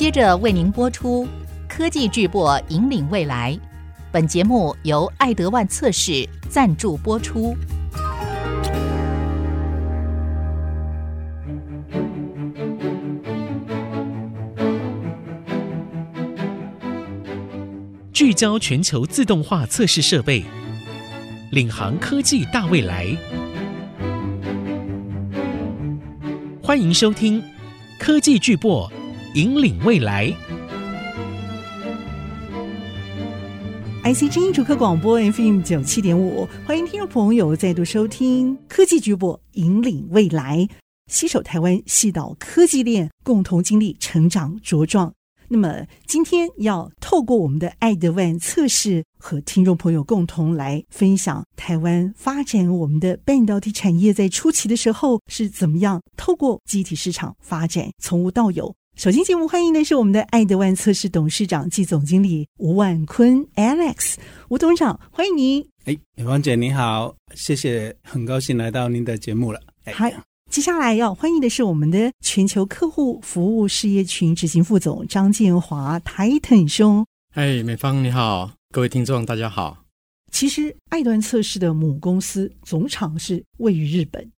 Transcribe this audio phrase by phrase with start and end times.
[0.00, 1.26] 接着为您播出
[1.68, 3.52] 《科技巨擘引领未来》。
[4.10, 7.54] 本节目由爱德万测试赞助播出。
[18.10, 20.42] 聚焦全球自动化测试设备，
[21.52, 23.06] 领航科技大未来。
[26.62, 27.42] 欢迎收听
[27.98, 28.90] 《科技巨擘
[29.34, 30.26] 引领未来》。
[34.02, 40.58] IC 之音主客广播 FM 九七点五，欢迎听众朋友再度收听《科技巨播引领未来》，
[41.06, 45.12] 携手台湾细岛科技链，共同经历成长茁壮。
[45.46, 58.74] 那么今天要透过我们的爱德万测试，和听众朋友共同来分享台湾发展我们的半导体产业在初期的时候是怎么样透过集体市场发展从无到有。
[58.96, 64.16] 首先节目欢迎的是我们的爱德万测试董事长暨总经理吴万坤 Alex，
[64.48, 65.66] 吴董事长，欢迎您。
[65.86, 69.60] 哎，美芳姐你好，谢谢，很高兴来到您的节目了。
[69.86, 70.12] 嗨，
[70.50, 77.06] 接下来要欢迎的是我们的全球客户服务事业群执行副总张建华 Titan 兄。
[77.34, 79.78] 嗨，美芳你好，各位听众大家好。
[80.30, 84.30] 其实爱德万测试的母公司总厂是位于日本。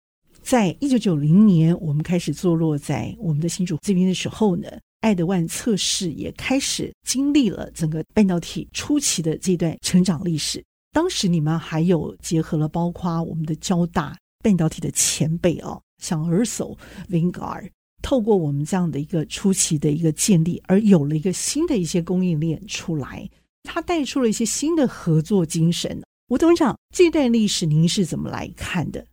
[0.43, 4.69] 在一九九零年，我们开始坐落在我们的新竹这边的时候呢，
[5.01, 10.65] 爱德万测试也开始经历了整个半导体初期的这段成长历史。
[10.93, 16.77] 当时你们还有结合了包括我们的交大半导体的前辈哦，像 Erso、
[17.09, 17.69] Vanguard，
[18.03, 23.29] 透过我们这样的一个初期的一个建立，而有了一个新的一些供应链出来，
[23.63, 26.03] 它带出了一些新的合作精神。
[26.29, 29.07] 吴董事长，这段历史您是怎么来看的？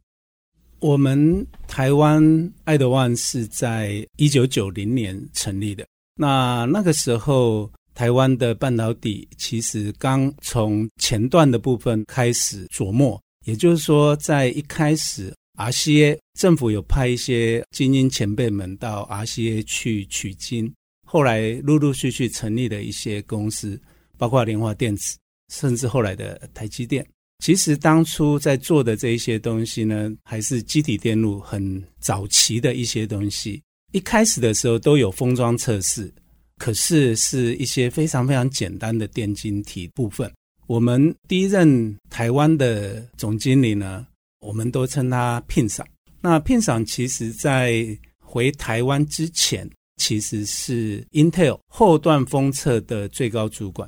[0.79, 5.85] 我们台湾爱德万是在一九九零年成立的。
[6.15, 20.71] 那那个时候，台湾的半导体其实刚从前段的部分开始琢磨，也就是说，在一开始，RCA 政府有派一些精英前辈们到 RCA 去取经，
[21.07, 23.79] 后来陆陆续续成立了一些公司，
[24.15, 25.17] 包括联华电子，
[25.51, 27.03] 甚至后来的台积电。
[27.39, 33.61] 其实当初在做的这一些东西呢，还是积体电路很早期的一些东西。
[33.93, 36.11] 一开始的时候都有封装测试，
[36.57, 40.31] 可是是一些非常非常简单的电晶体部分。
[40.65, 44.05] 我们第一任台湾的总经理呢，
[44.41, 45.87] 我们都称他聘赏。
[46.19, 47.87] 那聘赏其实在
[48.19, 53.87] 回台湾之前，其实是 Intel 后段封测的最高主管。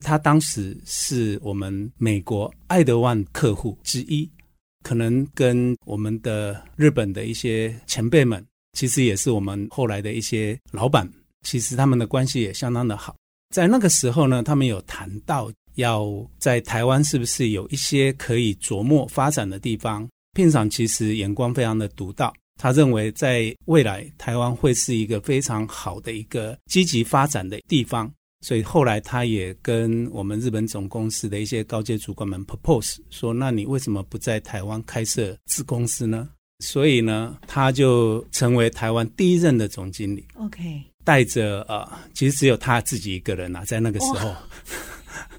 [0.00, 4.28] 他当时是我们美国爱德万客户之一，
[4.82, 11.08] 可能跟我们的日本的一些前辈们，其实也是我们后来的一些老板，
[11.42, 13.14] 其实他们的关系也相当的好。
[13.54, 16.06] 在那个时候呢，他们有谈到要
[16.38, 20.08] 在台湾是不是有一些可以琢磨发展的地方。
[20.32, 28.08] 片场其实眼光非常的独到，他认为在未来台湾会是一个非常好的一个积极发展的地方。
[28.40, 36.28] 所以后来他也跟我们日本总公司的一些高阶主管们 propose 说：“那你为什么不在台湾开设子公司呢？”
[36.60, 40.26] 所以呢，他就成为台湾第一任的总经理。
[40.34, 44.34] OK，带着呃，其实只有他自己一个人啊，在那个时候，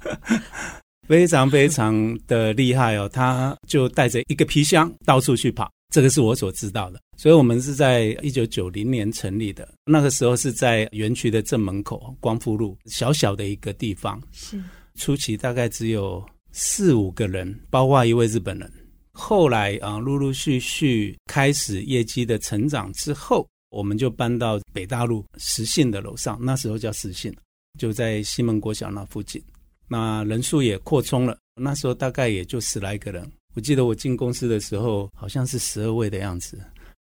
[1.07, 3.07] 非常非常的厉害哦。
[3.07, 5.71] 他就带着一个皮箱到处去跑。
[5.91, 9.67] 这个是我所知道的，所以我们是在一九九零年成立的。
[9.85, 14.19] 那个时候是在园区的正门口，光复路小小的一个地方。
[14.31, 14.59] 是
[14.95, 18.71] 初期大概只有四五个人，包括一位日本人。
[19.11, 27.35] 后来啊，陆陆续续开始业绩的成长之后，我们就搬到北大路实信的楼上，那时候叫实信，
[27.77, 29.43] 就在西门国小那附近。
[29.89, 33.29] 那人数也扩充了，那时候大概也就十来个人。
[33.53, 36.59] 我记得我进公司的时候，好像是十二位的样子，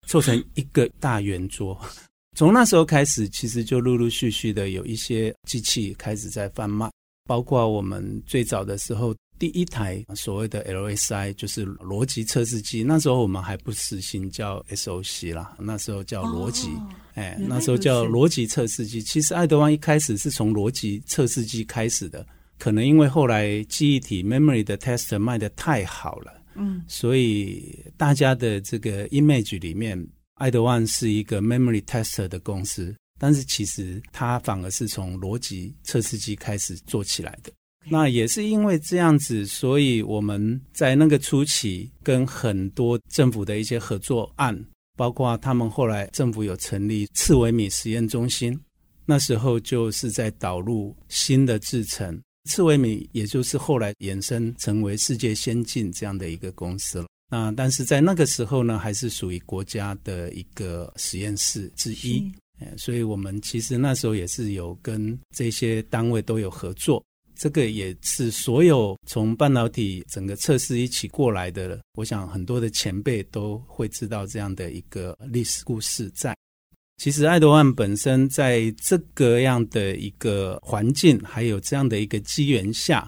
[0.07, 1.79] 凑成一个大圆桌。
[2.35, 6.89] 从那时候开始，其实就陆陆续续的有一些机器开始在贩卖，
[7.25, 12.83] 包括我们最早的时候第一台所谓的 LSI，就是逻辑测试机。
[12.83, 19.01] 那时候我们还不实行叫 SOC 啦，那时候叫逻辑，哦、哎，那时候叫逻辑测试机。
[19.01, 22.23] 其实爱德旺一开始是从逻辑测试机开始的，
[22.59, 26.36] 可能因为后来记忆体 memory 的 tester 卖的太好了。
[26.57, 37.51] 嗯，所以大家的这个 image 里面，爱德万是一个 memory tester 的公司，但是其实它反而是从逻辑测试机开始做起来的。
[37.89, 44.61] 那也是因为这样子，所以我们在那个初期跟很多政府的一些合作案，
[44.97, 48.59] 包括他们后来政府有成立四微米实验中心，
[49.05, 57.07] 那时候就是在导入新的制程，刺猬米也就是后来衍生成为世界先进这样的一个公司了。
[57.29, 62.31] 那但是在那个时候呢，还是属于国家的一个实验室之一，
[62.77, 67.03] 所以我们其实那时候也是有跟这些单位都有合作。
[67.35, 76.35] 这个也是所有从半导体整个测试一起过来的，我想很多的前辈都会知道这样的一个历史故事在。
[76.97, 83.07] 其实爱德万本身在这个样的一个环境，还有这样的一个机缘下，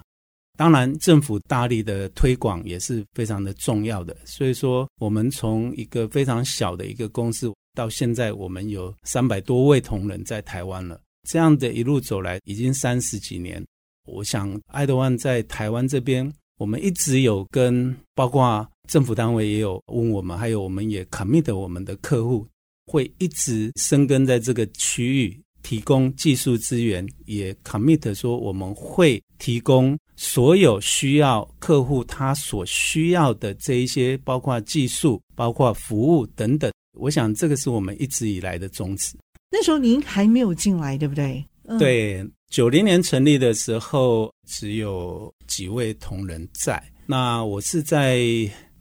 [0.56, 4.16] 当然政府大力的推广也是非常的重要的。
[4.24, 13.60] 所以说，我们从一个非常小的一个公司，到现在我们有三百多位同仁在台湾了，这样的一路走来，已经三十几年。
[14.06, 22.46] 我想，爱德万在台湾这边，我们一直有跟包括政府单位也有问我们，还有我们也 commit 我们的客户，
[22.90, 36.68] 会一直生根在这个区域，提供技术资源，也 commit 说我们会提供所有需要客户他所需要的这一些，包括技术、包括服务等等。
[36.98, 39.16] 我想这个是我们一直以来的宗旨。
[39.52, 41.44] 那时候您还没有进来，对不对？
[41.66, 42.28] 嗯、对。
[42.50, 46.82] 九零年成立的时候，只有几位同仁在。
[47.06, 48.18] 那我是在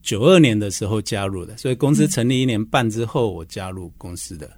[0.01, 4.49] 九二年的时候加入的，所以公司成立一年半之后，我加入公司的。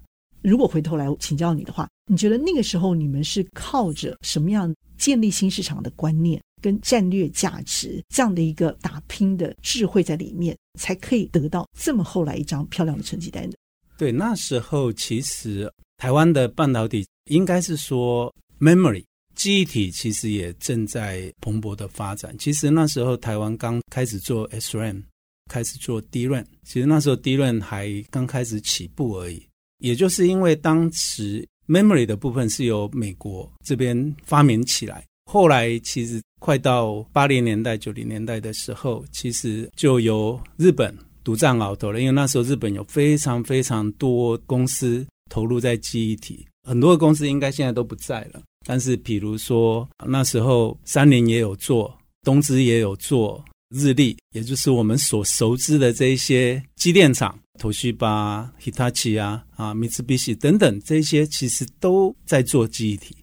[0.42, 13.58] 如果回头来请教你的话，你觉得那个时候你们是靠着什么样建立新市场的观念跟战略价值这样的一个打拼的智慧在里面，才可以得到这么后来一张漂亮的成绩单的？
[13.98, 18.34] 对，那时候其实台湾的半导体应该是说。
[18.62, 19.04] Memory
[19.34, 22.38] 记忆体其实也正在蓬勃的发展。
[22.38, 25.02] 其实那时候台湾刚开始做 SRAM，
[25.52, 29.46] 开始做 DRAM，其实那时候 DRAM 还刚开始起步而已。
[29.80, 42.00] 也就是因为当时 Memory 的部分是由美国这边发明起来，后来其实快到八零年代、九零年代的时候，其实就由日本独占鳌头了。
[42.00, 48.42] 因为那时候日本有非常非常多公司投入在记忆体，很多公司应该现在都不在了。
[48.66, 63.16] 但是，比如说那时候，三菱也有做，东芝也有做，日立，也就是我们所熟知的这一些机电厂，Toshiba、Hitachi 啊、啊，Mitsubishi 等等，这些其实都在做记忆体。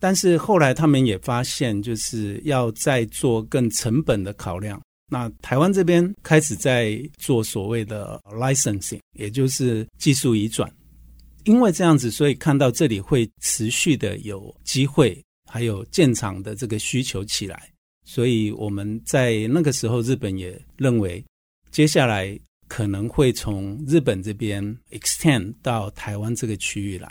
[0.00, 4.80] 但是后来他们也发现，就是要再做更成本的考量。
[5.10, 10.72] 那台湾这边开始在做所谓的 licensing，也就是技术移转。
[11.44, 17.68] 因为这样子，所以看到这里会持续的有机会，还有建厂的这个需求起来，
[18.04, 21.24] 所以我们在那个时候，日本也认为
[21.70, 22.38] 接下来
[22.68, 27.10] 可能会从日本这边 extend 到台湾这个区域来，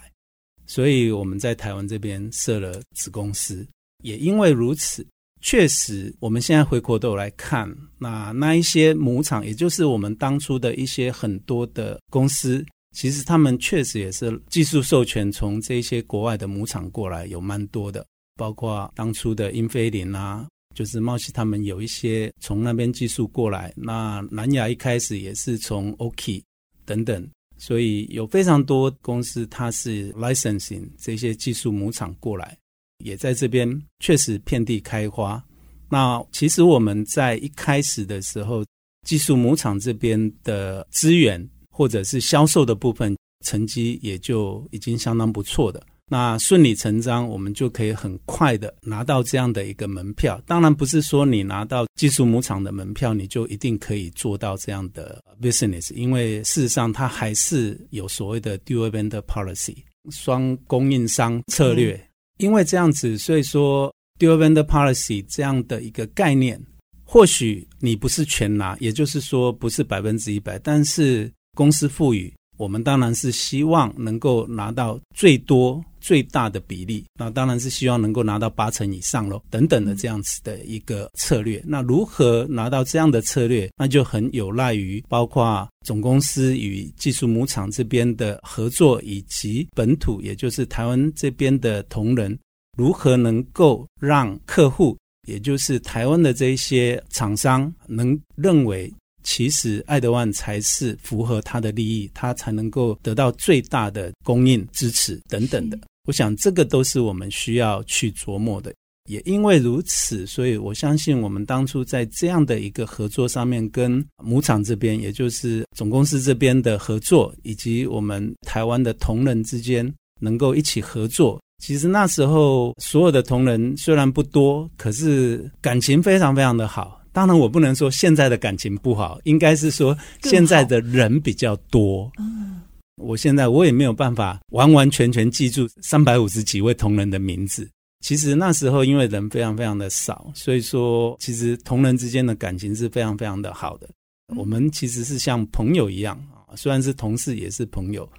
[0.67, 3.67] 所以我们在台湾这边设了子公司。
[4.03, 5.05] 也因为如此，
[5.41, 12.65] 确实我们现在回过头来看，那那一些母厂，也就是我们当初的一些很多的公司。
[12.93, 18.05] 其实他们确实也是技术授权从这些国外的母厂过来，有蛮多的，
[18.35, 23.73] 包括当初的英飞凌啊，就是茂熙他们有一些从那边技术过来。
[23.75, 26.41] 那南亚一开始也是从 Oki
[26.85, 27.27] 等等，
[27.57, 32.57] 所以有非常多公司它是 licensing 这些技术母厂过来，
[33.03, 35.43] 也在这边确实遍地开花。
[35.89, 38.65] 那其实我们在一开始的时候，
[39.07, 41.47] 技术母厂这边的资源。
[41.73, 50.37] 或者是销售的部分成绩也就已经相当不错的，那顺理成章，我们就可以很快的拿到这样的一个门票。
[50.45, 59.77] 当然不是说你拿到技术母厂的门票，你就一定可以做到这样的 business，因为事实上它还是有所谓的 dual vendor policy
[60.09, 61.97] 双供应商策略。
[62.39, 63.89] 因为这样子，所以说
[64.19, 66.61] dual vendor policy 这样的一个概念，
[67.05, 71.31] 或许你不是全拿，也就是说不是百分之一百，但是。
[71.53, 81.63] 公司赋予我们，当然是希望能够拿到最多最大的比例，那当然是希望能够拿到八成以上喽，等等的这样子的一个策略。
[81.65, 92.37] 那如何拿到这样的策略，那就很有赖于包括总公司与技术母厂这边的合作，以及本土，也就是台湾这边的同仁，
[92.77, 98.91] 如何能够让客户，也就是台湾的这一些厂商，能认为。
[99.23, 105.77] 其实爱德万才是符合他的利益，他才能够得到最大的供应支持等等的。
[106.07, 108.73] 我想这个都是我们需要去琢磨的。
[109.09, 127.01] 也因为如此，所以我相信我们当初在这样的一个合作上面，跟母厂这边，也就是总公司这边的合作，以及我们台湾的同仁之间能够一起合作，其实那时候所有的同仁虽然不多，可是感情非常非常的好。
[127.11, 132.09] 当然，我不能说现在的感情不好，应该是说现在的人比较多。
[132.19, 132.61] 嗯，
[132.97, 137.69] 我现在我也没有办法完完全全记住三百五十几位同仁的名字。
[138.01, 143.87] 其实那时候因为人非常非常的少，所以说其实同仁之间的感情是非常非常的好的。
[144.35, 148.09] 我们其实是像朋友一样啊，虽然是同事，也是朋友。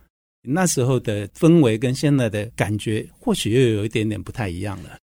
[0.44, 4.98] 那时候的氛围跟现在的感觉，或许又有一点点不太一样了。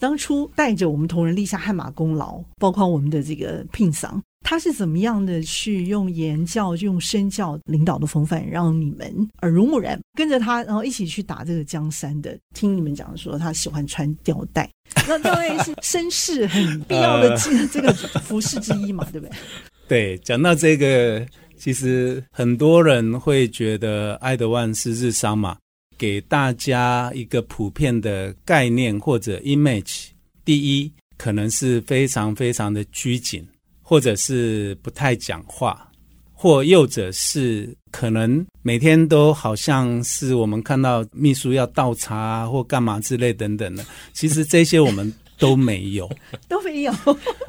[0.00, 12.36] 当初带着我们同仁立下汗马功劳，包括我们的这个聘桑，他是怎么样的去用言教、用身教领导的风范，让你们耳濡目染，跟着他，然后一起去打这个江山的？
[12.54, 14.68] 听你们讲说，他喜欢穿吊带，
[15.06, 17.36] 那吊带是绅士很必要的
[17.70, 19.36] 这个服饰之一嘛，对不对？
[19.86, 21.24] 对，讲到这个。
[21.60, 25.58] 其实很多人会觉得爱德万是日商嘛，
[26.00, 30.06] 给大家一个普遍的概念或者 image。
[30.46, 33.46] 第一，可能是非常非常的拘谨，
[33.82, 35.86] 或者是不太讲话，
[36.32, 43.84] 或又者是可能每天都好像是我们看到秘书要倒茶或干嘛之类等等的。
[44.14, 45.12] 其实这些我们。
[45.40, 46.06] 都没有，
[46.50, 46.92] 都没有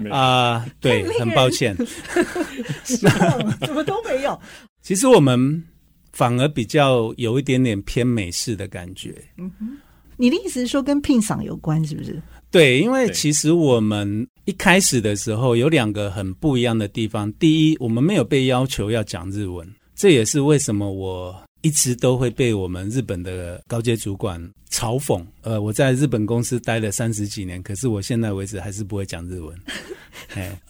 [0.09, 0.65] 啊！
[0.79, 1.75] 对， 很抱歉，
[3.59, 4.39] 怎么都没有？
[4.81, 5.61] 其实我们
[6.13, 9.15] 反而比较有一点点偏美式的感觉。
[9.37, 9.77] 嗯哼，
[10.17, 12.21] 你的意思是说跟聘赏有关，是不是？
[12.51, 17.31] 对，因为其实我们一开始的时候有两个很不一样的地方。
[17.33, 21.35] 第一，我们没有被要求要讲日文，这也是为什么我。
[21.61, 25.23] 一直都会被我们日本的高阶主管嘲讽。
[25.41, 29.57] 呃，我在日本公司待了三十几年，可是我现在为止还是不会讲日文。
[30.35, 30.61] 哎，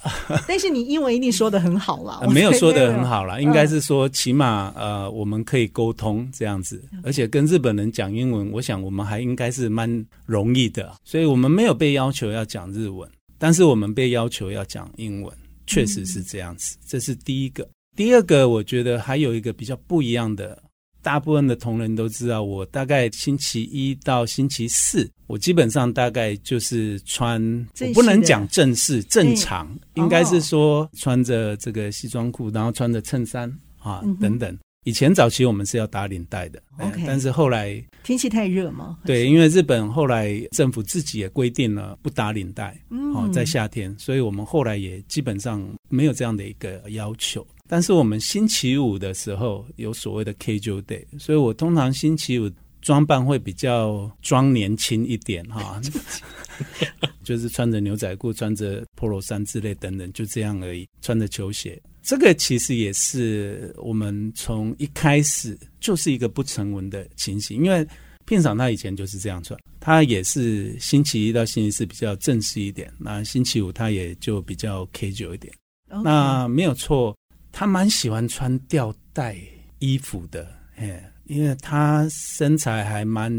[0.48, 2.20] 但是你英文一定说的很好啦。
[2.22, 10.94] 呃，没有说的很好啦，应该是说起码呃我们可以沟通这样子，而且跟日本人讲英文，我想我们还应该是蛮容易的。
[11.04, 15.36] 所以我们没有被要求要讲日文，但是我们被要求要讲英文，
[15.68, 16.78] 确实是这样子。
[16.88, 17.68] 这是第一个。
[17.96, 20.58] 第二个，我觉得还有一个比较不一样的。
[21.02, 27.42] 大部分的同仁都知道，我大概星期一到星期四，我基本上大概就是穿，
[27.80, 34.58] 我不能讲正式正常，应该是说穿着这个西装裤，然后穿着衬衫啊等等。
[34.84, 42.76] 以前早期我们是要打领带的，OK，但是后来天气太热嘛，对，因为日本后来政府自己也规定了不打领带，
[43.14, 47.46] 哦，在夏天，所以我们后来也基本上没有这样的一个要求。
[47.72, 52.52] 但是我们星期五的时候有所谓的 casual day，所以我通常星期五
[52.82, 55.80] 装扮会比较装年轻一点哈，
[57.24, 61.82] 就是穿着牛仔裤、穿着 polo 衫之类等等，就这样而已，穿着球鞋。
[62.04, 67.88] 这个其实也是我们从一开始就是一个不成文的情形，因为
[68.26, 75.54] 片场他以前就是这样穿，他也是星期一到星期四比较正式一点，那星期五他也就比较 casual 一点.
[76.04, 77.16] 那没有错。
[77.52, 79.36] 他蛮喜欢穿吊带
[79.80, 83.32] 衣服的，哎，因为他身材还蛮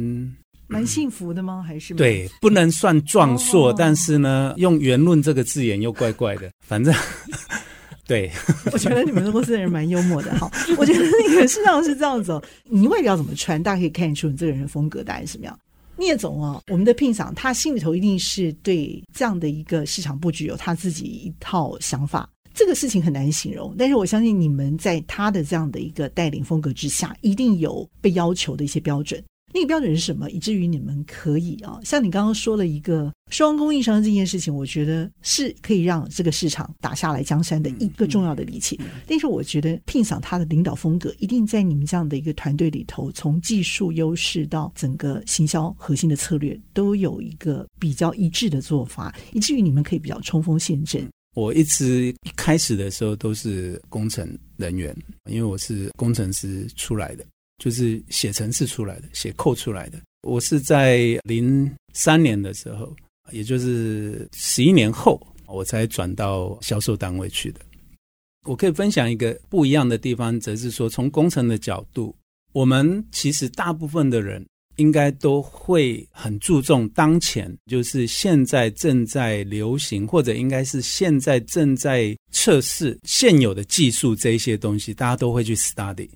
[0.67, 1.63] 蛮幸福的吗？
[1.67, 6.51] 还是对，不能算壮硕，哦、但是呢，用圆润这个字眼又怪怪的。
[6.61, 6.95] 反正
[8.07, 8.31] 对，
[8.73, 10.37] 我觉得你们公司的人蛮幽默的。
[10.39, 12.43] 哈， 我觉得那个事实上是这样子哦。
[12.65, 15.59] 你外表怎么穿，大家可以看出你这个人的风格大概是什么样。
[15.97, 22.29] 聂总啊，我们的聘桑，他心里头一定是对这样的一个市场布局有他自己一套想法。
[22.55, 29.23] 这个事情很难形容，但是我相信你们在他的这样的一个带领风格之下，一定有被要求的一些标准。
[29.55, 30.31] 那个标准是什么？
[30.31, 38.77] 以至于你们可以啊，像你刚刚说了一个双供应商这件事情，我觉得是可以让这个市场打下来江山的一个重要的利器。
[38.81, 51.07] 嗯嗯、但是我觉得聘赏他的领导风格，一定在你们这样的一个团队里头，从技术优势到整个行销核心的策略，都有一个比较一致的做法，以至于你们可以比较冲锋陷阵。
[51.35, 54.95] 我一直一开始的时候都是工程人员，
[55.31, 57.25] 因为我是工程师出来的，
[57.57, 59.99] 就是写程式出来的，写 code 出来的。
[60.23, 62.95] 我是在零三年的时候，
[63.31, 67.61] 也就是十一年后，我才转到销售单位去的。
[68.47, 72.15] 我可以分享一个不一样的地方，则是说，从工程的角度，
[72.53, 74.45] 我们其实大部分的人。
[74.77, 86.09] 应该都会很注重当前，就是现在正在流行，或者应该是现在正在测试现有的技术这一些东西，大家都会去 study，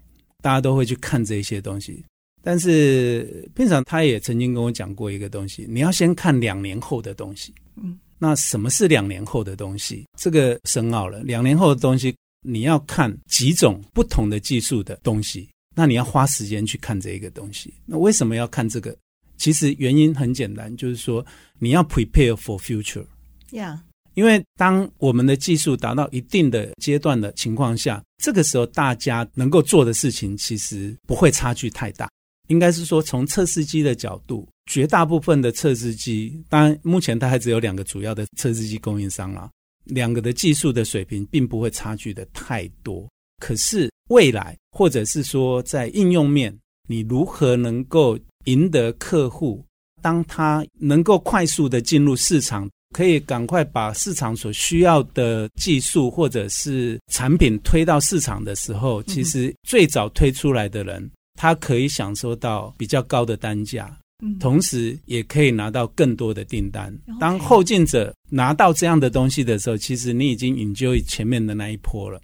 [0.43, 2.03] 大家都会去看这些东西。
[2.43, 7.53] 但是聘桑他也曾经跟我讲过一个东西，你要先看两年后的东西。
[7.77, 10.07] 嗯，那什么是两年后的东西？
[10.17, 11.23] 这个深奥了。
[11.25, 15.49] 两年后的东西，你要看几种不同的技术的东西。
[15.77, 17.73] 那你要花时间去看这一个东西。
[17.85, 18.97] 那为什么要看这个？
[19.37, 21.25] 其实原因很简单，就是说
[21.59, 23.05] 你要 prepare for future。
[23.51, 23.79] Yeah，
[24.15, 32.11] 因为当我们的技术达到一定的阶段的情况下，这个时候大家能够做的事情其实不会差距太大。
[32.49, 39.51] 应该是说，从测试机的角度，绝大部分的测试机，当然目前它还只有两个主要的测试机供应商啦，
[39.85, 43.07] 两个的技术的水平并不会差距的太多。
[43.39, 46.57] 可是未来，或者是说在应用面，
[46.89, 49.65] 你如何能够赢得客户？
[50.03, 61.11] 当他能够快速的进入市场，可以赶快把市场所需要的技术或者是产品推到市场的时候，其实最早推出来的人。
[61.39, 66.97] 他可以享受到比较高的单价，嗯，同时也可以拿到更多的订单。
[67.21, 72.19] 当后进者拿到这样的东西的时候，其实你已经 enjoy 前面的那一波了。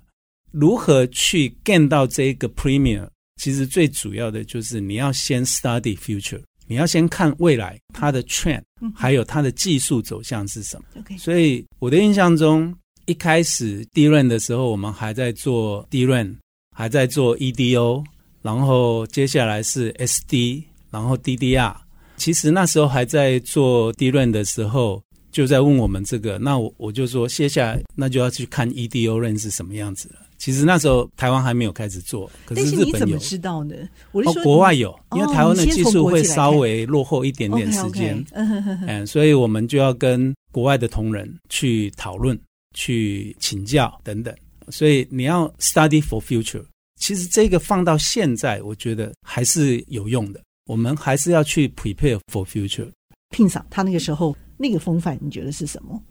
[0.53, 3.09] 如何去 gain 到这个 premium？
[3.41, 8.63] 其实最主要的就是你要先 study future，你要先看未来它的 trend，
[8.95, 11.03] 还有它的技术走向是什么。
[11.03, 11.19] Okay.
[11.19, 12.73] 所以我的印象中，
[13.07, 16.37] 一开始 D-RAN 的时候，我们还在做 D-RAN，
[16.77, 18.05] 还在做 EDO。
[18.43, 21.75] 然后接下来是 SD，然后 DDR。
[22.17, 26.39] 其实那时候还在做 D-RAN 的时候，就在问我们这个。
[26.39, 30.17] 那我我就说，接下来那就要去看 EDO RAM 是什么样子了。
[30.43, 32.85] 其实那时候台湾还没有开始做，可是日本有。
[32.85, 33.77] 但是你怎么知道呢？
[34.11, 38.21] 我哦、国外有，因为台湾的技术会稍微落后一点点时间。
[38.33, 42.37] 嗯，所以我们就要跟国外的同仁去讨论、
[42.75, 44.35] 去请教等等。
[44.69, 46.65] 所以你要 study for future。
[46.99, 50.41] 其实这个放到现在，我觉得还是有用的。
[50.67, 52.91] 我们还是要去 prepare for future。
[53.31, 56.03] 聘赏他那个时候那个风范，你觉得是什么？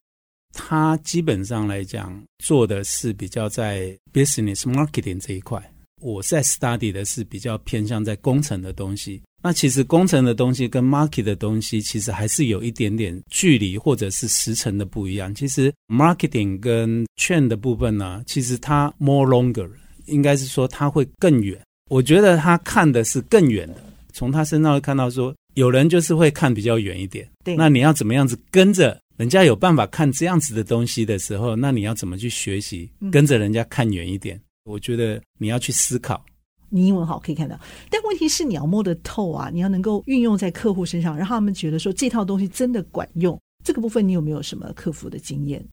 [0.53, 5.61] 他基本上来讲做的是比较在 business marketing 这一块。
[6.01, 9.21] 我在 study 的是比较偏向在工程的东西。
[9.43, 15.33] 那其实工程的东西跟 market 的东西，其实还是有一点点距离或者是时程的不一样。
[15.33, 19.69] 其实 marketing 跟 trend 的部分呢，其实它 more longer。
[20.07, 21.57] 应该是说它会更远，
[21.89, 23.75] 我觉得他看的是更远的。
[24.11, 27.25] 从他身上会看到说，有人就是会看比较远一点。
[27.45, 34.35] 对，那你要怎么样子跟着人家有办法看这样子的东西的时候，那你要怎么去学习，跟着人家看远一点？
[34.35, 34.41] 嗯。
[34.63, 36.25] 我觉得你要去思考。
[36.71, 37.55] 你英文好可以看到，
[37.91, 43.39] 但问题是你要摸得透啊，你要能够运用在客户身上，让他们觉得说这套东西真的管用。
[43.63, 45.63] 这个部分你有没有什么克服的经验？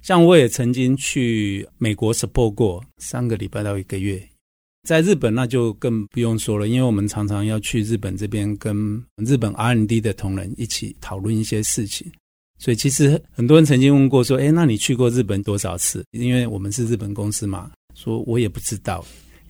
[0.00, 4.22] 像我也曾经去美国 support 过三个礼拜到一个月，
[4.84, 12.06] 在日本那就更不用说了，因为我们常常要去日本这边跟日本 R&D 的同仁一起讨论一些事情，
[12.58, 19.04] 所以其实很多人曾经问过说：“诶，那你去过日本多少次？”因为我们是日本公司嘛，说我也不知道，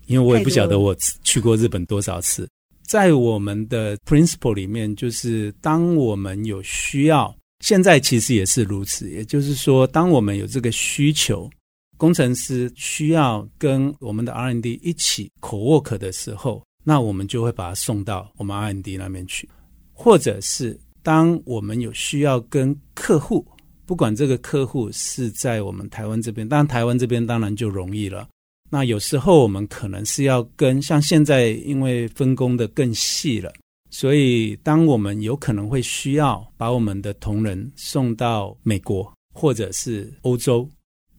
[0.07, 2.49] 因为我也不晓得我去过日本多少次。
[2.83, 7.35] 在我们的 principle 里面，就是当我们有需要。
[7.61, 11.51] 现在其实也是如此，也就是说，当我们有这个需求，
[11.97, 19.49] 工程师需要跟我们的 R&D 一起 co-work 的时候，那我们就会把它送到我们 R&D 那边去，
[19.95, 23.47] 或者是当我们有需要跟客户，
[23.85, 28.29] 不管这个客户是在我们台湾这边，当然台湾这边当然就容易了。
[28.69, 33.53] 那有时候我们可能是要跟，像现在因为分工的更细了。
[33.89, 40.69] 所以，当我们有可能会需要把我们的同仁送到美国或者是欧洲，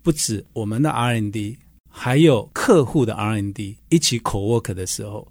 [0.03, 1.57] 不止我们的 R&D，
[1.89, 5.25] 还有客户的 R&D 一起 co-work 的时候，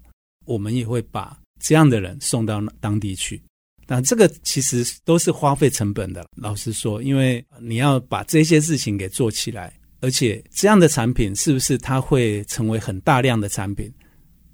[0.47, 3.39] 我们也会把这样的人送到当地去。
[3.87, 6.25] 那这个其实都是花费成本的。
[6.35, 13.91] 老实说，因为你要把这些事情给做起来，而且这样的产品是不是它会成为很大量的产品，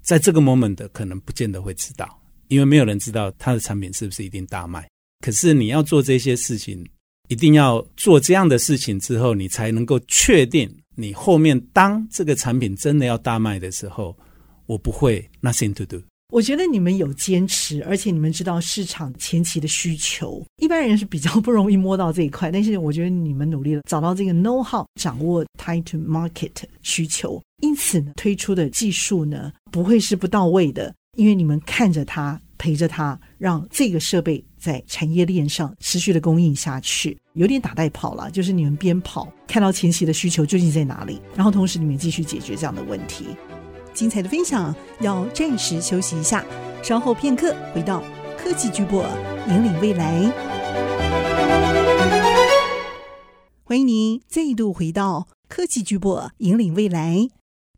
[0.02, 2.20] 在这个 moment 可能不见得会知道。
[2.48, 4.86] 因为没有人知道他的产品是不是一定大卖，
[5.24, 6.86] 可是你要做这些事情，
[7.28, 14.16] 一定要做这样的事情之后，你才能够确定你后面当这个产品真的要大卖的时候，
[14.66, 16.00] 我不会 nothing to do。
[16.30, 26.50] 我觉得你们有坚持，而且你们知道市场前期的需求，一般人是比较不容易摸到这一块，但是我觉得你们努力了，找到这个 know how，掌握 time to market
[26.82, 30.92] 需求，因此呢，推出的技术呢，不会是不到位的。
[31.16, 38.28] 因为你们看着它，陪着它，让这个设备在产业链上持续的供应下去，有点打带跑了。
[38.32, 43.26] 就是你们边跑，看到前期的需求究竟在哪里，然后同时你们继续解决这样的问题。
[43.94, 46.44] 精彩的分享要暂时休息一下，
[46.82, 48.02] 稍后片刻回到
[48.36, 49.06] 科技巨播，
[49.48, 50.30] 引领未来。
[53.62, 57.28] 欢迎您再度回到科技巨播，引领未来。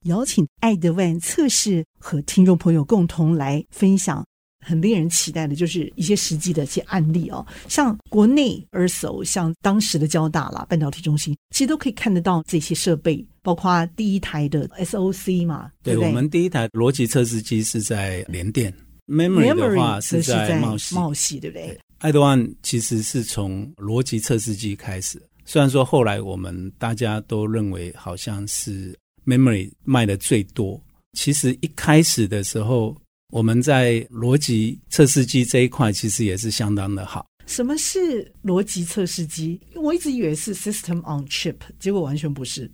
[0.05, 4.25] 邀请爱德万测试和听众朋友共同来分享
[4.67, 16.07] 很令人期待的，就是一些实际的一些案例哦，像国内 ERSO，像当时的交大啦，半导体中心，其实都可以看得到这些设备，包括第一台的 SOC 嘛，对不对？
[16.07, 18.75] 对，我们第一台逻辑测试机是在联电
[19.07, 21.79] ，Memory 的话是在茂矽，茂矽对不对？
[21.99, 32.97] 爱德万其实是从逻辑测试机开始，虽然说后来我们大家都认为好像是 Memory 卖的最多，其实一开始的时候。
[33.33, 37.27] 我们在逻辑测试机这一块其实也是相当的好。
[37.47, 39.61] 什么是逻辑测试机？
[39.75, 42.71] 我一直以为是 System on Chip，结果完全不是。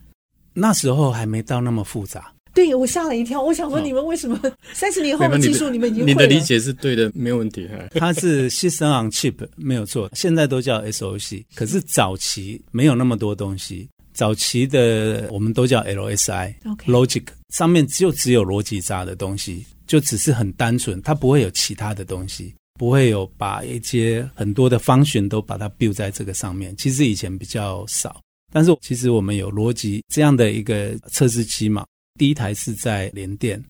[0.54, 2.32] 那时候还没到那么复杂。
[2.54, 3.42] 对，我吓了一跳。
[3.42, 4.38] 我想说，你们为什么
[4.74, 6.12] 三十年后的技术你们已经会了？
[6.12, 7.66] 你的理解是对的，没有问题。
[7.92, 11.44] 它是 System on Chip 没有错，现在都叫 SOC。
[11.54, 17.32] 可是早期没有那么多东西，早期的我们都叫 LSI，Logic，Okay.
[17.48, 19.64] 上面就只有逻辑闸的东西。
[19.86, 26.74] 就只是很单纯，它不会有其他的东西，不会有把一些很多的方选都把它 build 在这个上面。
[26.76, 28.20] 其实以前比较少，
[28.52, 31.84] 但是其实我们有逻辑这样的一个测试机嘛。
[32.18, 33.62] 第一台是在联电，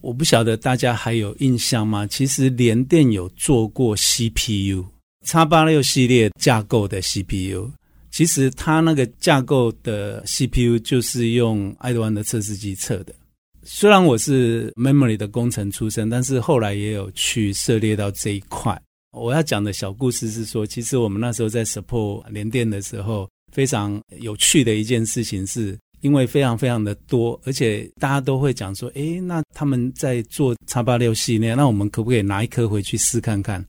[0.00, 2.06] 我不晓得大家还有印象吗？
[2.06, 7.70] 其实联电有做过 CPU，X86 系列架构的 CPU，
[8.10, 13.14] 其实它那个架构的 CPU 就是用爱德万的测试机测的。
[13.62, 18.80] 虽然我是 memory 的工程出身，但是后来也有去涉猎到这一块。
[19.12, 33.64] 我要讲的小故事是说，其实我们那时候在 support 联电的时候，非常有趣的一件事情是，因为非常非常的多，而且大家都会讲说，诶，那他们在做 X86 系列，那我们可不可以拿一颗回去试看看？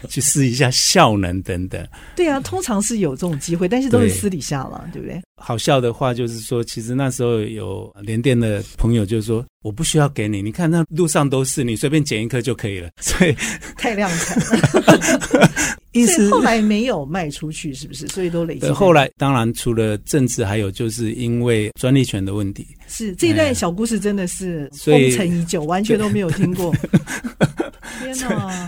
[0.08, 1.86] 去试一下效能等等。
[2.16, 5.22] 对啊，通常是有这种机会，但是都是私底下了，对，对不对？
[5.40, 12.88] 好笑的话就是说，其实那时候有联电的朋友就说：“我不需要给你，你看那路上都是，你随便捡一颗就可以了。
[13.00, 13.34] ”所以
[13.76, 15.50] 太量产了。
[15.92, 18.06] 意思后来没有卖出去，是不是？
[18.08, 18.68] 所以都累积。
[18.70, 22.66] 后来当然除了政治，还有就是因为专利权的问题。
[22.88, 26.74] 是这一段小故事真的是封尘已久，完全都没有听过。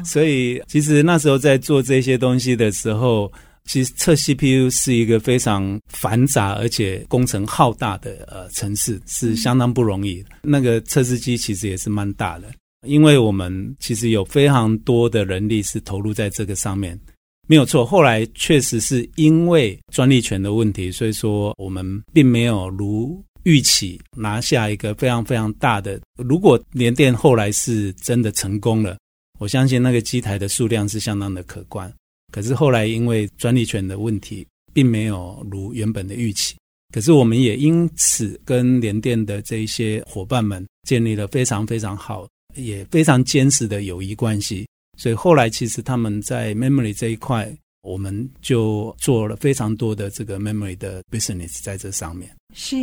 [0.04, 3.30] 所以其实那时候在做这些东西的时候，
[3.64, 10.24] 其实测 CPU 是一个非常繁杂而且工程浩大的呃城市，是相当不容易。
[10.42, 12.50] 那个测试机其实也是蛮大的，
[12.86, 16.98] 因为我们其实有非常多的人力是投入在这个上面，
[17.46, 17.84] 没有错。
[17.84, 26.00] 后来确实是因为专利权的问题，所以说我们并没有如预期拿下一个非常非常大的。
[26.16, 28.96] 如果联电后来是真的成功了。
[29.40, 31.90] 我相信那个机台的数量是相当的可观，
[32.30, 36.54] 可是后来因为专利权的问题，并没有如原本的预期。
[36.92, 44.68] 可是我们也因此跟联电的这一些伙伴们建立了非常非常好、也非常坚实的友谊关系。
[44.98, 47.50] 所以后来其实他们在 memory 这一块，
[47.80, 52.30] 我们就做了非常多的这个 memory 的 business 在这上面。
[52.54, 52.76] 是。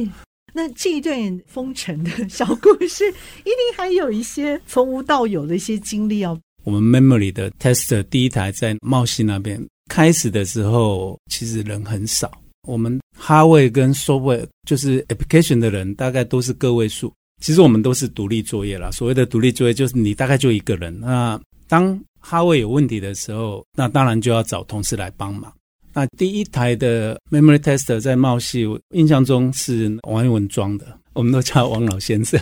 [0.54, 3.08] 那这一段封尘的 小故事，
[3.42, 6.40] 一定还有一些从无到有的一些经历哦。
[6.68, 9.58] 我们 memory 的 tester 第一台在茂西那边
[9.90, 12.30] 开始的时候，其实人很少。
[12.68, 17.10] 我们 hardware 跟 software 就是 application 的人，大概都是个位数。
[17.42, 18.92] 其实我们都是独立作业啦。
[18.92, 20.94] 所谓的独立作业，就是你大概就一个人。
[21.00, 25.50] 那当 hardware 有问题的时候，那当然就要找同事来帮忙。
[25.94, 32.40] 那第一台的 memory tester 在茂西，我印象中是王一文装的，我们都叫王老先生。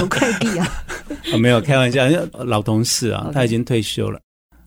[0.00, 0.84] 有快递啊？
[1.32, 4.20] 我 没有开玩笑，老同事啊，他已经退休了。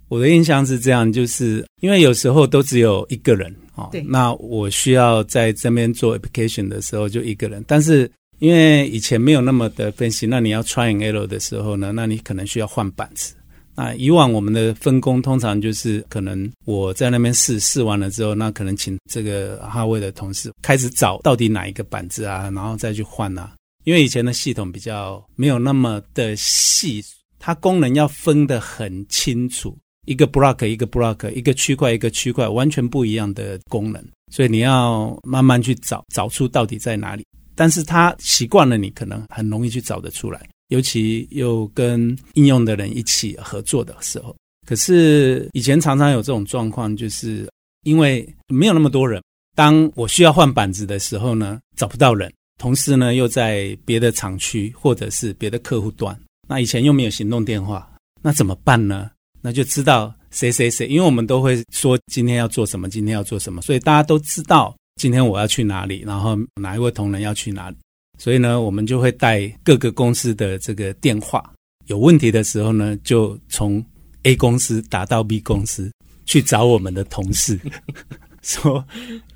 [0.07, 3.89] 我的印象是这样，就是因为有时候都只有一个人哦。
[3.91, 4.01] 对。
[4.01, 13.33] 那我需要在这边做 application 的时候就一个人，但是因为以前没有那么的分析，那你要 try and error 的时候呢，那你可能需要换板子。
[13.77, 23.53] 那以往我们的分工通常就是可能我在那边试试完了之后，那可能请这个哈位的同事开始找到底哪一个板子啊，然后再去换啊。
[23.83, 27.03] 因为以前的系统比较没有那么的细，
[27.39, 37.23] 它功能要分得很清楚，一个 block 一个 block，一个区块一个区块，完全不一样的功能，所以你要慢慢去找，找出到底在哪里。
[37.55, 44.36] 但是他习惯了，你可能很容易去找得出来，尤其又跟应用的人一起合作的时候。
[44.67, 47.49] 可是以前常常有这种状况，就是
[47.84, 49.23] 因为没有那么多人，
[49.56, 52.32] 当我需要换板子的时候呢，找不到人。
[52.60, 57.88] 同事呢又在别的厂区或者是别的客户端，那以前又没有行动电话，
[58.21, 59.12] 那怎么办呢？
[59.43, 67.77] 那就知道谁谁谁，因为我们都会说今天要做什么，今天要做什么，所以大家都知道今天我要去哪里，然后哪一位同仁要去哪里，
[68.17, 71.53] 所以呢，我们就会带各个公司的这个电话，
[71.86, 73.84] 有问题的时候呢，就从
[74.23, 75.91] A 公司打到 B 公司
[76.25, 77.60] 去找我们的同事，
[78.41, 78.84] 说：“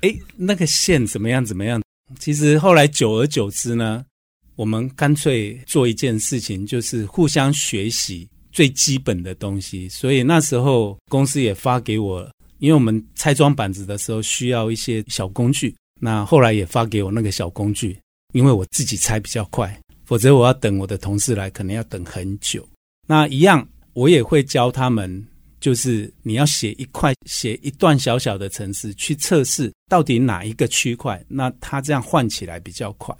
[0.02, 1.44] 哎，那个线怎么样？
[1.44, 1.82] 怎么样？”
[2.18, 4.04] 其实后来久而久之呢，
[4.56, 9.88] 我们干脆做一件事情，就是互相学习最基本的东西。
[9.88, 17.96] 所以那时候公司也发给我，因为我们拆装板子的时候需要一些小工具，那后来也发给我那个小工具，
[18.32, 22.66] 因为我自己拆比较快，否则我要等我的同事来，可能要等很久。
[23.06, 25.24] 那一样，我也会教他们。
[25.60, 33.16] 就是你要写一块，写一段小小的程式去测试到底哪一个区块，那它这样换起来比较快。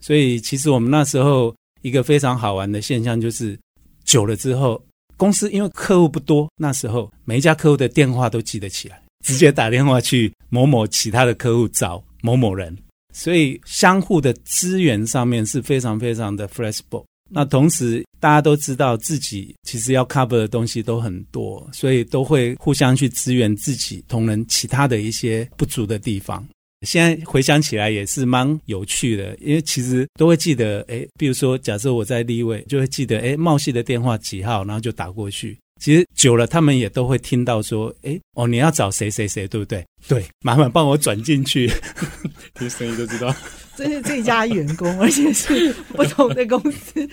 [0.00, 3.58] 所以其实我们那时候一个非常好玩的现象就是，
[4.04, 4.80] 久了之后，
[5.16, 12.78] 公司因为客户不多，那时候每一家客户的电话都记得起来，直接打电话去某某其他的客户找某某人，
[13.12, 17.04] 所以相互的资源上面是非常非常的 flexible。
[17.32, 26.44] 那同时，大家都知道自己其实要 cover 的东西都很多，所以都会互相去支援自己同仁其他的一些不足的地方。
[26.86, 35.56] 现在回想起来也是蛮有趣的，因为其实都会记得，诶，比如说假设我在立位，就会记得，诶，茂系的电话几号，然后就打过去。
[35.80, 39.82] 其实久了，他们也都会听到说，诶，哦，你要找谁谁谁，对不对？
[40.06, 41.72] 对，麻烦帮我转进去，
[42.54, 43.34] 听声音就知道。
[43.74, 47.08] 这是这家员工，而且是不同的公司，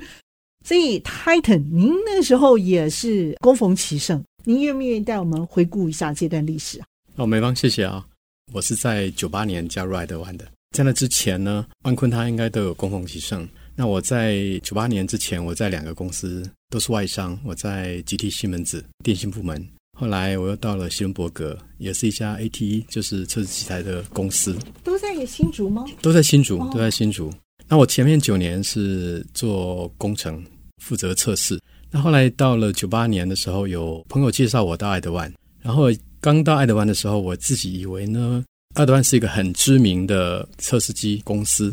[0.62, 6.86] 所以 Titan，您那时候也是恭逢其盛，您愿不愿意带我们回顾一下这段历史啊？
[7.16, 8.04] 哦，没帮，谢谢啊。
[8.52, 13.48] 我是在九八年加入爱德万的，在那之前呢，万坤他应该都有恭逢其盛。
[13.80, 19.66] 那我在九八年之前，我在两个公司都是外商，我在 GT 西门子电信部门。
[19.98, 24.54] 后来我又到了西伦伯格，也是一家 ATE，就是测试器材的公司。
[24.84, 25.86] 都在新竹吗？
[26.02, 27.32] 都在新竹，都在新竹。
[27.68, 30.44] 那我前面九年是做工程，
[30.84, 31.58] 负责测试。
[31.90, 35.32] 那后来到了九八年的时候，有朋友介绍我到爱德万。
[35.62, 35.84] 然后
[36.20, 41.72] 刚到爱德万的时候，我自己以为呢，爱德万是一个很知名的测试机公司。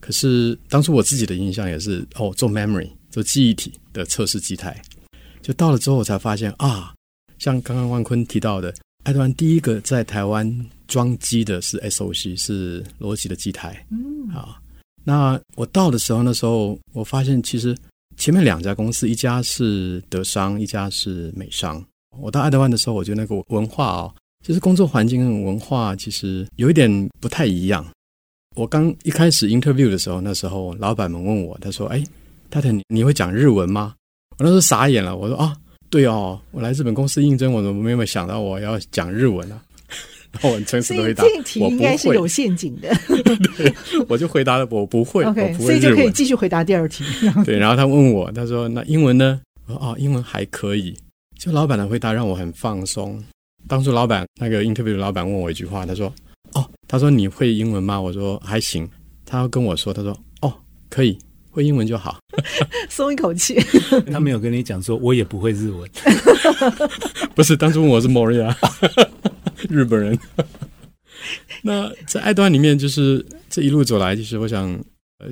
[0.00, 4.80] 可是当初我自己的印象也是，哦，做 memory，做记忆体的测试机台。
[5.40, 6.94] 就到了之后，我才发现啊。
[7.38, 13.86] 像刚刚万坤提到的，爱德万第一个在台湾装机的是 SOC，是罗辑的机台。
[13.90, 14.60] 嗯，啊，
[15.04, 17.76] 那我到的时候，那时候我发现其实
[18.16, 21.80] 前面两家公司，一家是德商，一家是美商。
[22.18, 24.12] 我到爱德万的时候，我觉得那个文化哦，
[24.44, 27.86] 就是工作环境跟文化其实有一点不太一样。
[28.58, 32.02] 我刚一开始 interview 的时候，那时候老板们问我，他说：“哎，
[32.50, 33.94] 太太，你你会讲日文吗？”
[34.36, 35.54] 我那时候傻眼了，我说：“啊。”
[35.88, 39.60] 对哦，我来日本公司应征，我怎么没有想到我要讲日文呢？
[40.32, 42.92] 然后我很诚实的回答，这题应该是有陷阱的。
[43.56, 43.72] 对，
[44.08, 45.22] 我就回答了，我不会。
[45.24, 47.04] OK，我不会所以就可以继续回答第二题。
[47.46, 50.98] 对，然后他问我，他说：“那英文呢？”我说：“哦，英文还可以。”
[51.38, 53.22] 就老板的回答让我很放松。
[53.68, 56.27] 当初老板那个 interview 的老板问我一句话，他说：“哦，
[56.88, 58.88] 他说你会英文吗？”我说：“还行。”
[59.24, 60.52] 他要跟我说，他说：“哦，
[60.90, 61.16] 可以。”
[61.50, 62.20] 会英文就好，
[62.88, 63.58] 松一口气。
[64.12, 65.90] 他没有跟你讲说，我也不会日文。
[67.34, 68.54] 不是，当初问我是 Moria，
[69.68, 70.16] 日本人。
[71.62, 74.78] 那在爱端里面，就是这一路走来，就是我想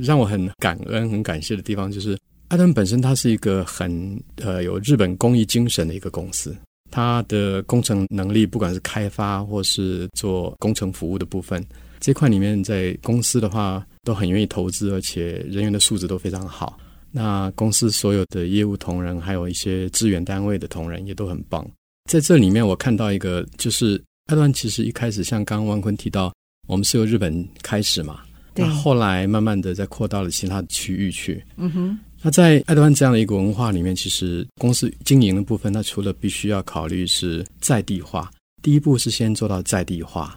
[0.02, 6.56] 让我很感恩、很感谢的地方，就是爱德万本身它是一个很呃有日本公益精神的一个公司，
[6.96, 11.62] 它的工程能力，不管是开发或是做工程服务的部分。
[12.00, 16.78] 这块里面，在公司的话都很愿意投资，而且人员的素质都非常好。
[17.12, 21.70] 那公司所有的业务同仁，还有一些支援单位的同仁也都很棒。
[22.10, 26.32] 在这里面，我看到一个，就是开端其实一开始像刚刚万坤提到，
[26.66, 28.20] 我们是由日本开始嘛，
[28.54, 31.44] 那后来慢慢的再扩到了其他的区域去。
[31.58, 31.98] 嗯哼。
[32.26, 38.28] 那在爱德湾这样的一个文化里面，其实公司经营的部分，它除了必须要考虑是在地化，
[38.60, 40.36] 第一步是先做到在地化。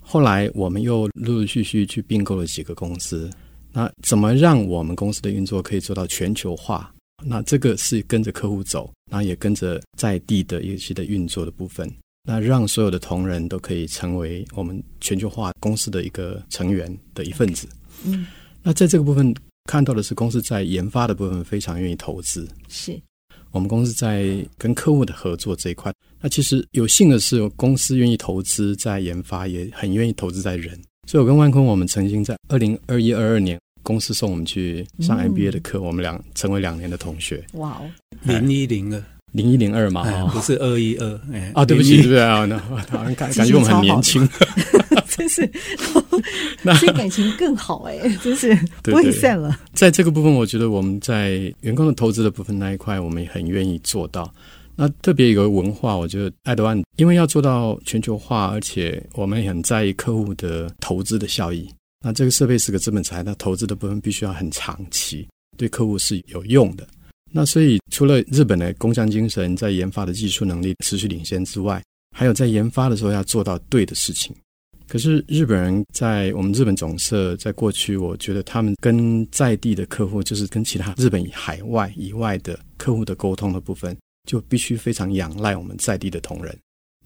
[0.00, 3.28] 后来我们又陆陆续续去并购了几个公司，
[3.70, 6.90] 那怎么让我们公司的运作可以做到全球化？
[7.22, 11.86] 那这个是跟着客户走，然后也跟着在地的一些的运作的部分，
[12.26, 17.68] 那让所有的同仁都可以成为我们全球化公司的一个成员的一份子。
[18.06, 18.26] 嗯，
[18.62, 22.98] 那在这个部分看到的是公司在研发的部分非常愿意投资，是
[23.52, 25.92] 我们公司在跟客户的合作这一块。
[26.20, 30.78] 那其实有幸的是，公司愿意投资在研发，也很愿意投资在人。
[31.08, 37.44] 所以我跟万坤，我们曾经在二零二一、二二年，公司送我们去上 MBA 的课，嗯、我们俩成为两年的同学。
[37.54, 37.90] 哇哦，
[38.22, 41.20] 零一零二，零一零二嘛，不是二一二。
[41.32, 42.58] 哎，啊，对不起，对啊，那
[43.14, 44.28] 感感觉我们很年轻。
[45.20, 45.50] 真是，
[46.78, 49.60] 所以感情更好哎，真是不会散了。
[49.74, 54.32] 在这个部分，我觉得我们在员工的投资的部分那一块，我们也很愿意做到。
[54.76, 61.68] 那特别有个文化，我觉得爱德万因为要做到全球化，而且我们也很在意客户的投资的效益。
[62.02, 65.28] 那这个设备是个资本财，那投资的部分必须要很长期，
[65.58, 66.86] 对客户是有用的。
[67.30, 71.82] 那所以除了日本的工匠精神，在研发的技术能力持续领先之外，
[72.16, 74.34] 还有在研发的时候要做到对的事情。
[74.90, 83.96] 可是日本人在我们日本总社，在过去，我觉得他们跟在地的客户，就是跟其他日本海外以外的客户的沟通的部分，
[84.28, 86.52] 就必须非常仰赖我们在地的同仁。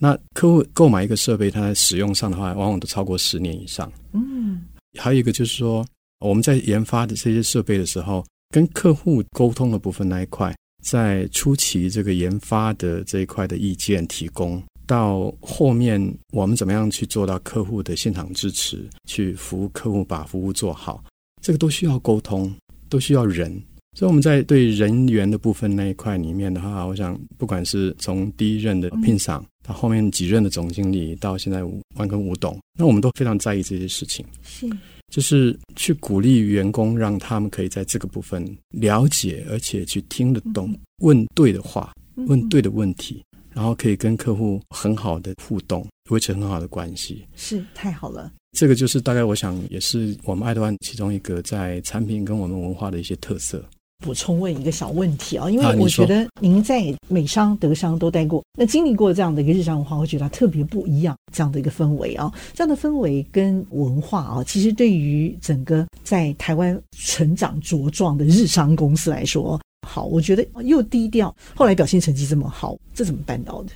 [0.01, 3.92] 那客户购买一个设备，它在使用上的话，往往都超过十年以上。
[4.14, 4.62] 嗯，
[4.99, 5.87] 还有一个就是说，
[6.20, 14.62] 我们在研发的这些设备的时候，跟客户沟通的部分那一块，在初期这个研发的这一块的意见提供。
[14.87, 16.01] 到后面，
[16.33, 21.03] 我们怎么样去做到客户的现场支持，去服务客户，把服务做好，
[21.42, 22.53] 这个都需要沟通，
[22.88, 23.51] 都需要人。
[23.97, 31.62] 所以我们在对人员的部分那一块里面的话，我想不管是从第一任的聘赏，到后面几任的总经理，到现在
[31.94, 34.27] 万根吴董，那我们都非常在意这些事情。
[34.42, 34.68] 是，
[35.12, 43.23] 就是去鼓励员工，让他们可以在这个部分了解，而且去听得懂，问对的话，问对的问题。
[43.55, 48.31] 然后可以跟客户很好的互动，维持很好的关系，是太好了。
[48.57, 53.64] 这个就是大概我想也是我们爱德万其中一个在产品跟我们文化的一些特色。
[54.05, 61.17] 补充问一个小问题啊，因为我觉得您在美商、德商都待过，那经历过这样的一个日常文化，我觉得它特别不一样。
[61.33, 69.59] 这样的一个氛围啊，这样的氛围跟文化啊，其实对于整个在台湾成长茁壮的日商公司来说。
[69.85, 73.73] 好，我觉得又低调，后来表现成绩这么好，这怎么办到的？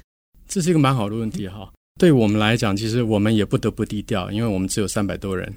[0.48, 1.70] 这是一个蛮好的问题哈。
[2.00, 5.52] 对我们来讲，其实我们也不得不低调，因为我们只有三百多人。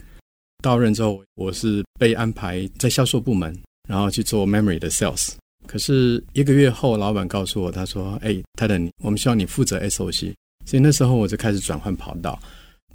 [0.63, 5.33] 到任之后，我是被安排在销售部门，然后去做 memory 的 sales。
[5.67, 10.33] 可是一个月后，老板告诉我，他说：“哎，泰德，我们需要你负责 SOC。”
[10.65, 12.39] 所以那时候我就开始转换跑道，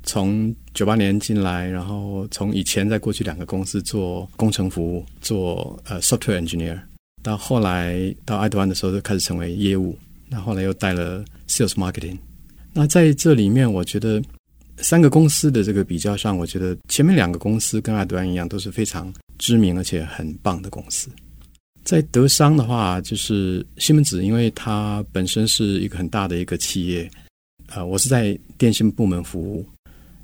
[0.03, 6.81] 从九八年进来，然后从以前在过去两个公司做工程服务，做呃 software engineer。
[7.27, 9.99] 到后来到爱德万的时候，就开始成为业务。
[10.29, 12.17] 那后来又带了 sales marketing。
[12.73, 14.23] 那在这里面，我觉得
[14.77, 21.09] 三个公司的这个比较上，我觉得前面两个公司跟爱德万一样，都是非常知名而且很棒的公司。
[21.83, 27.11] 在德商的话，就是西门子，因为它本身是一个很大的一个企业。
[27.71, 29.67] 呃，我是在电信部门服务。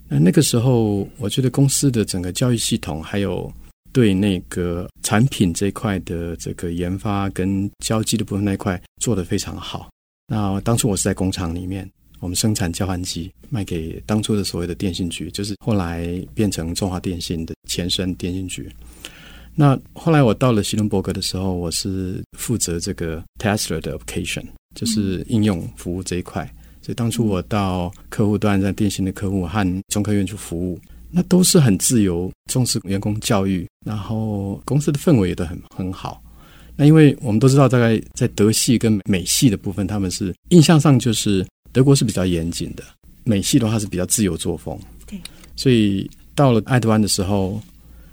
[0.09, 3.53] 那那个时候，我觉得公司的整个教育系统还有。
[3.93, 9.89] 对那个产品这一块的这个研发跟交机的部分那一块做得非常好。
[10.27, 11.89] 那当初我是在工厂里面，
[12.21, 18.71] 我们生产交换机卖给当初的所谓的电信局，就是后来变成中华电信的前身电信局。
[19.55, 26.51] 那后来我到了希伦伯格的时候，我是负责这个 Tesla 的 application，就是应用服务这一块。
[26.81, 30.81] 所以当初我到客户端，在电信的客户和中科院去服务。
[31.13, 36.23] 那都是很自由，重视员工教育，然后公司的氛围也都很很好。
[36.75, 42.83] 那因为我们都知道，大概在德系跟美系的部分，他们是印象上就是德国是比较严谨的，
[43.25, 44.79] 美系的话是比较自由作风。
[45.07, 45.21] 对，
[45.55, 47.61] 所以到了爱德湾的时候，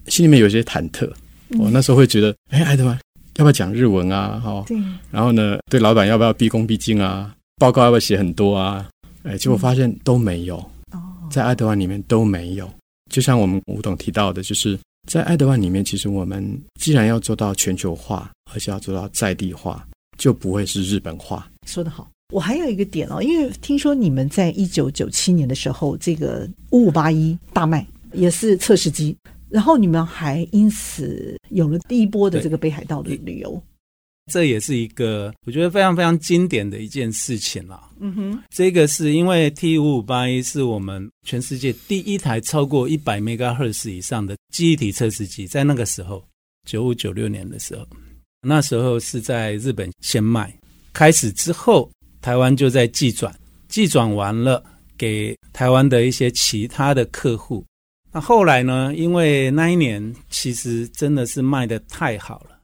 [0.08, 1.10] 心里面有些忐忑。
[1.58, 3.00] 我那时候会觉得，哎，爱德湾
[3.38, 4.40] 要不要讲日文啊？
[4.44, 4.78] 哈，对。
[5.10, 7.34] 然后呢，对老板要不要毕恭毕敬啊？
[7.58, 8.88] 报告要不要写很多啊？
[9.24, 10.58] 哎，结果发现都没有。
[10.92, 11.00] 哦，
[11.32, 12.70] 在爱德湾里面都没有。
[13.10, 19.86] 就像我们吴董提到的，就是在爱德万里面，其实我们既然要做到全球化，而且要做到在地化，
[20.18, 21.50] 就不会是日本化。
[21.66, 29.16] 说得好，我还有一个点哦，因为听说你们在一九九七年的时候，这个五五八一大卖也是测试机，
[29.50, 33.62] 然后你们还因此有了第一波的这个北海道的旅游。
[34.30, 37.90] 这也是一个我觉得非常非常经典的一件事情了。
[38.00, 46.24] 嗯哼，这个是因为 T 五五八一是我们全世界第一台超过一百 Megahertz 以上的记忆体测试机，在那个时候，
[46.66, 47.86] 九五九六年的时候，
[48.42, 50.54] 那时候是在日本先卖，
[50.94, 53.34] 开始之后，台湾就在寄转，
[53.68, 54.64] 寄转完了
[54.98, 57.66] 给台湾的一些其他的客户。
[58.12, 62.59] 那后来呢，因为那一年其实真的是卖的太好了。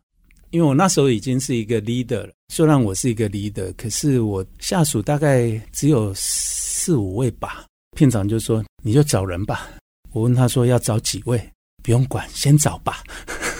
[0.56, 7.66] 因为我那时候已经是一个 leader 了，虽然我是一个 leader，可是我下属大概只有四五位吧。
[7.97, 9.70] 片长就说：“你就找人吧。”
[10.14, 11.38] 我问他说：“要找几位？”
[11.84, 13.03] 不用管，先找吧。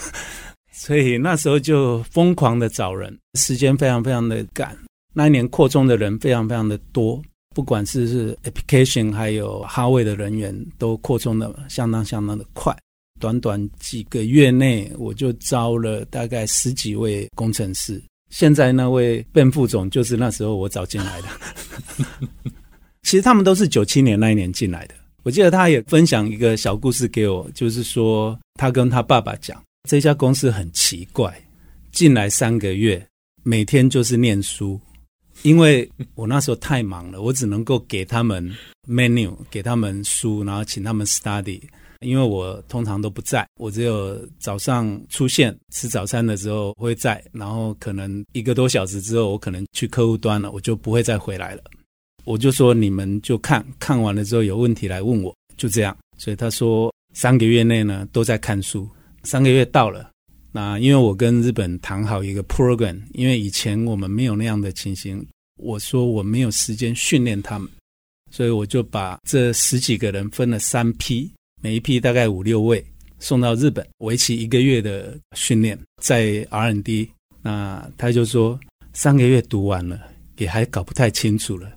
[0.72, 4.74] 所以那时候就疯狂的找人，时间非常非常的赶。
[5.14, 7.22] 那一年扩充的人非常非常的多，
[7.54, 12.74] 不管是是 application 还有 hardware 的人员都扩充的相当相当的快。
[13.20, 18.02] 短短几个月内，我就招了大概十几位工程师。
[18.30, 21.28] 现在那位 Ben 副总就是那时候我找进来的。
[23.04, 24.96] 其实他们都是九七年那一年进来的。
[25.24, 31.34] 我记得他也分享一个小故事给我，就是说他跟他爸爸讲，这家公司很奇怪，
[31.92, 33.04] 进来三个月，
[33.44, 34.80] 每天就是念书。
[35.44, 38.52] 因为我那时候太忙了，我只能够给他们
[38.88, 41.62] menu，给他们书，然后请他们 study。
[42.02, 51.64] 因为我通常都不在，我只有早上出现吃早餐的时候会在，然后可能一个多小时之后，我可能去客户端了，我就不会再回来了。
[52.24, 55.96] 我就说你们就看看完了之后有问题来问我，就这样。
[56.18, 58.90] 所以他说三个月内呢都在看书，
[59.24, 60.10] 三个月到了。
[60.52, 65.26] 那因为我跟日本谈好一个 program，因为以前我们没有那样的情形。
[65.58, 67.70] 我说我没有时间训练他们，
[68.30, 71.32] 所以我就把这十几个人分了三批，
[71.66, 72.86] 每一批大概五六位，
[73.18, 77.10] 送到日本，为期一个月的训练，在 RND，。
[77.42, 78.60] 那他就说
[78.94, 80.00] 三个月读完了，
[80.38, 81.68] 也还搞不太清楚了，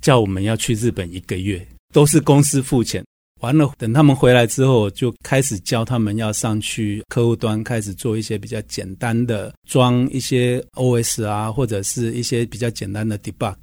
[0.00, 3.04] 叫我们要去日本一个月，都是公司付钱。
[3.40, 13.56] 完了，等他们回来之后，就开始教他们要上去客户端，开始做一些比较简单的装一些 OS 啊，或者是一些比较简单的 debug。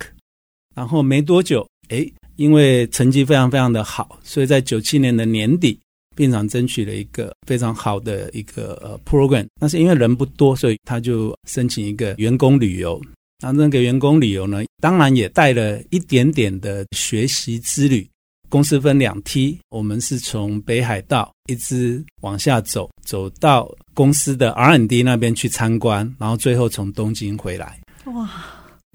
[0.75, 2.05] 然后没多久，哎，
[2.39, 5.77] 因为成绩非常非常的好，所以在九七年的年底，
[6.15, 9.45] 病场争取了一个非常好的一个呃 program。
[9.59, 13.01] 那是因为人不多，所以他就申请一个员工旅游。
[13.43, 18.07] 那那个员工旅游呢，当然也带了一点点的学习之旅。
[18.47, 27.79] 公司分两梯，我们是从北海道一直往下走，走到公司的 R&D 那边去参观，然后最后从东京回来。
[28.05, 28.27] 哇，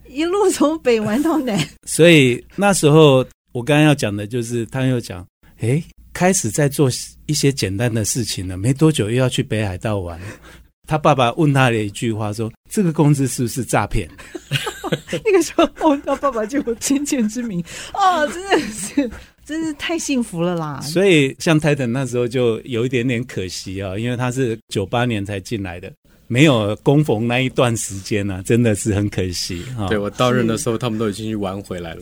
[0.08, 1.56] 一路从北玩到南。
[1.86, 3.24] 所以那时候
[3.54, 5.24] 我刚刚要讲的就是，他又讲，
[5.58, 5.80] 诶，
[6.12, 6.90] 开始在做
[7.26, 10.20] 一些简单的事情了，没多久又要去北海道玩。
[10.88, 14.10] 他爸爸问他的一句话说：“这个公司是不是诈骗？”
[15.24, 19.10] 那个时候，他爸爸就有先见之明哦，真的是。
[19.44, 20.80] 真是太幸福了啦！
[20.80, 25.92] 所以像 Titan 那时候就有一点点可惜啊，因为他是九八年才进来的，
[26.34, 29.86] 没有供逢那一段时间呢、啊，真的是很可惜 哈。
[29.86, 32.00] 对，我到任的时候，他们都已经去玩回来了，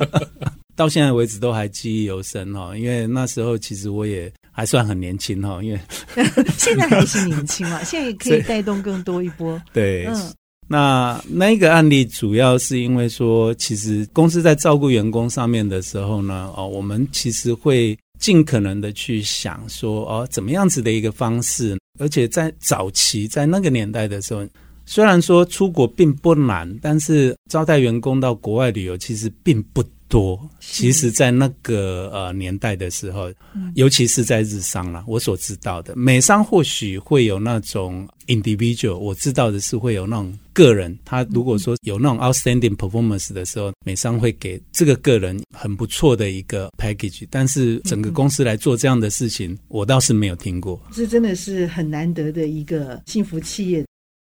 [0.76, 2.76] 到现在为止都还记忆犹深哈。
[2.76, 5.80] 因为那时候其实我也还算很年轻哈，因为
[6.58, 9.58] 现在还是年轻嘛，现在也可以带动更多一波。
[9.72, 10.04] 对。
[10.08, 10.32] 嗯
[10.68, 24.46] 那那个案例主要是因为说，其实公司在照顾员工上面的时候呢，哦，我们其实会尽可能的去想说，哦，怎么样子的一个方式，而且在早期在那个年代的时候，
[24.84, 33.32] 虽然说出国并不难，但是招待员工到国外旅游其实并不多，其实，在那个呃年代的时候，
[33.74, 50.78] 尤其是在日商啦，我所知道的美商或许会有那种 individual，我知道的是会有那种个人，他如果说有那种 outstanding performance 的时候，美商会给这个个人很不错的一个 package，但是整个公司来做这样的事情，我倒是没有听过。
[50.92, 53.82] 这真的是很难得的一个幸福企业。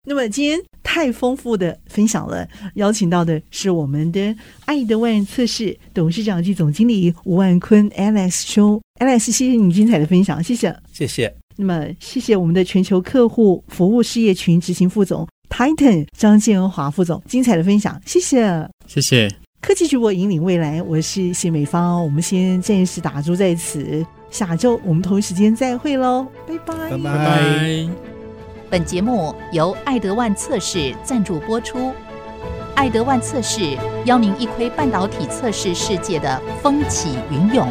[0.06, 4.36] 那么今天太丰富的分享了，邀请到的是我们的
[4.66, 11.34] 爱德万测试董事长及总经理吴万坤 Alex 兄，Alex，谢谢你精彩的分享，谢谢，谢谢。
[11.58, 19.30] 那么谢谢我们的全球客户服务事业群执行副总 Titan 张建华副总精彩的分享，谢谢，谢谢。
[19.62, 28.15] 科技直播引领未来，我是谢美芳，我们先暂时打住在此，下周我们同一时间再会喽，拜拜，拜拜。
[28.76, 31.94] 本节目由爱德万测试赞助播出。
[32.76, 37.70] 爱德万测试邀您一窥半导体测试世界的风起云涌。